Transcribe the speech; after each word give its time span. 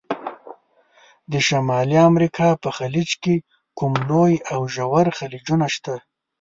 د 1.31 1.33
شمالي 1.47 1.97
امریکا 2.09 2.49
په 2.63 2.69
خلیج 2.77 3.09
کې 3.23 3.35
کوم 3.77 3.93
لوی 4.09 4.33
او 4.53 4.61
ژور 4.75 5.07
خلیجونه 5.17 5.67
شته؟ 5.75 5.95